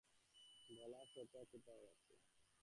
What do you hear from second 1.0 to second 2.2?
সেটা কোথায় আছে!